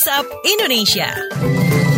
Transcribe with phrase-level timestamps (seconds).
[0.00, 1.89] WhatsApp Indonesia.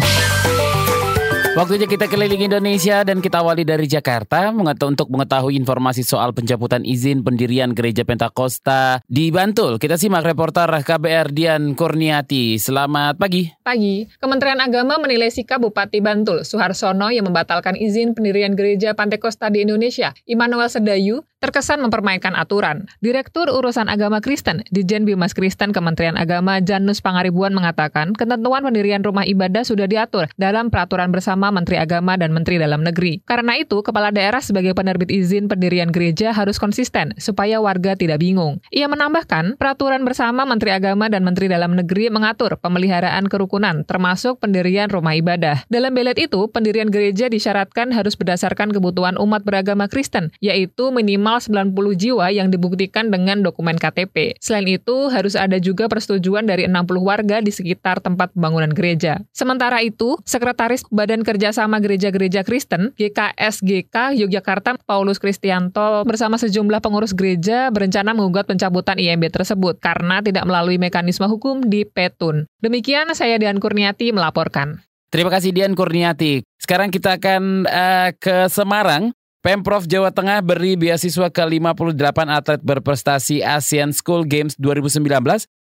[1.52, 7.21] Waktunya kita keliling Indonesia dan kita awali dari Jakarta untuk mengetahui informasi soal pencabutan izin
[7.21, 9.77] pendirian Gereja Pentakosta di Bantul.
[9.77, 12.57] Kita simak reporter KBR Dian Kurniati.
[12.57, 13.52] Selamat pagi.
[13.61, 19.61] Pagi, Kementerian Agama menilai sikap Bupati Bantul, Suharsono yang membatalkan izin pendirian Gereja Pentakosta di
[19.61, 22.87] Indonesia, Immanuel Sedayu, terkesan mempermainkan aturan.
[23.03, 29.27] Direktur Urusan Agama Kristen, Dijen Bimas Kristen Kementerian Agama Janus Pangaribuan mengatakan, ketentuan pendirian rumah
[29.27, 33.24] ibadah sudah diatur dalam peraturan bersama Menteri Agama dan Menteri Dalam Negeri.
[33.24, 38.60] Karena itu, kepala daerah sebagai penerbit izin pendirian gereja harus konsisten supaya warga tidak bingung.
[38.69, 44.92] Ia menambahkan, peraturan bersama Menteri Agama dan Menteri Dalam Negeri mengatur pemeliharaan kerukunan, termasuk pendirian
[44.92, 45.64] rumah ibadah.
[45.73, 51.70] Dalam belet itu, pendirian gereja disyaratkan harus berdasarkan kebutuhan umat beragama Kristen, yaitu minimal minimal
[51.70, 54.34] 90 jiwa yang dibuktikan dengan dokumen KTP.
[54.42, 59.22] Selain itu, harus ada juga persetujuan dari 60 warga di sekitar tempat pembangunan gereja.
[59.30, 67.72] Sementara itu, Sekretaris Badan Kerjasama Gereja-Gereja Kristen GKSGK Yogyakarta Paulus Kristianto bersama sejumlah pengurus gereja
[67.72, 72.44] berencana mengugat pencabutan IMB tersebut karena tidak melalui mekanisme hukum di Petun.
[72.61, 74.84] Demikian saya Dian Kurniati melaporkan.
[75.08, 76.44] Terima kasih Dian Kurniati.
[76.61, 79.17] Sekarang kita akan uh, ke Semarang.
[79.42, 81.98] Pemprov Jawa Tengah beri beasiswa ke 58
[82.30, 85.02] atlet berprestasi Asian School Games 2019.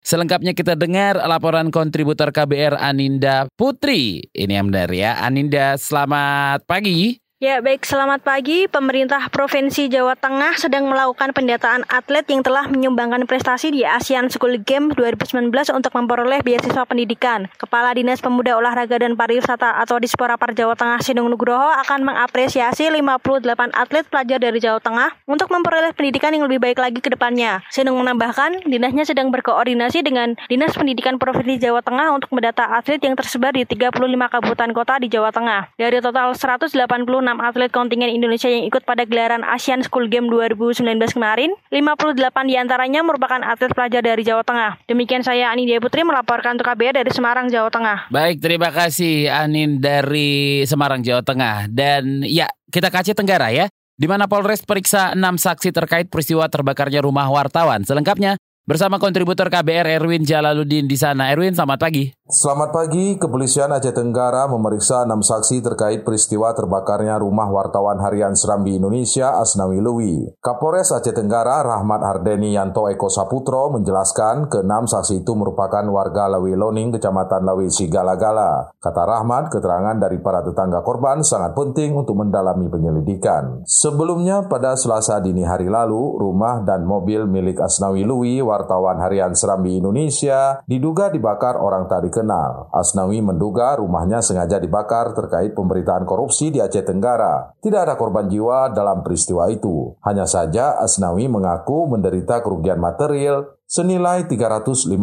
[0.04, 4.20] Selengkapnya kita dengar laporan kontributor KBR Aninda Putri.
[4.36, 5.16] Ini yang benar ya.
[5.16, 7.23] Aninda, selamat pagi.
[7.44, 7.84] Ya, baik.
[7.84, 8.64] Selamat pagi.
[8.72, 14.64] Pemerintah Provinsi Jawa Tengah sedang melakukan pendataan atlet yang telah menyumbangkan prestasi di ASEAN School
[14.64, 17.44] Games 2019 untuk memperoleh beasiswa pendidikan.
[17.60, 22.88] Kepala Dinas Pemuda Olahraga dan Pariwisata atau Dispora Par Jawa Tengah Sinung Nugroho akan mengapresiasi
[22.88, 27.60] 58 atlet pelajar dari Jawa Tengah untuk memperoleh pendidikan yang lebih baik lagi ke depannya.
[27.68, 33.12] Sinung menambahkan, dinasnya sedang berkoordinasi dengan Dinas Pendidikan Provinsi Jawa Tengah untuk mendata atlet yang
[33.12, 34.00] tersebar di 35
[34.32, 35.76] kabupaten kota di Jawa Tengah.
[35.76, 40.84] Dari total 186 atlet kontingen Indonesia yang ikut pada gelaran Asian School Game 2019
[41.14, 42.18] kemarin, 58
[42.50, 44.82] di antaranya merupakan atlet pelajar dari Jawa Tengah.
[44.90, 47.98] Demikian saya Anin Dia Putri melaporkan untuk KBR dari Semarang, Jawa Tengah.
[48.10, 51.70] Baik, terima kasih Anin dari Semarang, Jawa Tengah.
[51.70, 57.06] Dan ya, kita ke Tenggara ya, di mana Polres periksa 6 saksi terkait peristiwa terbakarnya
[57.06, 57.86] rumah wartawan.
[57.86, 58.34] Selengkapnya
[58.64, 61.30] bersama kontributor KBR Erwin Jalaluddin di sana.
[61.30, 62.10] Erwin, selamat pagi.
[62.24, 68.80] Selamat pagi, Kepolisian Aceh Tenggara memeriksa enam saksi terkait peristiwa terbakarnya rumah wartawan harian Serambi
[68.80, 70.32] Indonesia Asnawi Lewi.
[70.40, 76.32] Kapolres Aceh Tenggara Rahmat Hardeni Yanto Eko Saputro menjelaskan ke enam saksi itu merupakan warga
[76.32, 78.72] Lewi Loning, Kecamatan Lewi Sigala-Gala.
[78.72, 83.68] Kata Rahmat, keterangan dari para tetangga korban sangat penting untuk mendalami penyelidikan.
[83.68, 89.76] Sebelumnya, pada selasa dini hari lalu, rumah dan mobil milik Asnawi Lewi, wartawan harian Serambi
[89.76, 92.70] Indonesia, diduga dibakar orang tadi dikenal.
[92.70, 97.50] Asnawi menduga rumahnya sengaja dibakar terkait pemberitaan korupsi di Aceh Tenggara.
[97.58, 99.98] Tidak ada korban jiwa dalam peristiwa itu.
[100.06, 104.94] Hanya saja Asnawi mengaku menderita kerugian material senilai 350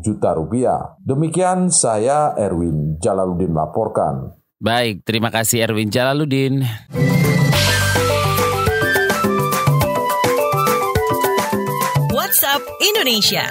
[0.00, 0.96] juta rupiah.
[1.04, 4.32] Demikian saya Erwin Jalaluddin melaporkan.
[4.56, 6.64] Baik, terima kasih Erwin Jalaluddin.
[12.16, 13.44] WhatsApp Indonesia.